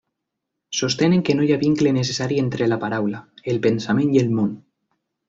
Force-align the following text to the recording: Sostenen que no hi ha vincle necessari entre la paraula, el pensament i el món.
Sostenen 0.77 1.21
que 1.27 1.35
no 1.39 1.43
hi 1.47 1.53
ha 1.55 1.59
vincle 1.63 1.93
necessari 1.97 2.39
entre 2.45 2.69
la 2.71 2.79
paraula, 2.87 3.21
el 3.55 3.61
pensament 3.67 4.11
i 4.17 4.23
el 4.27 4.33
món. 4.39 4.49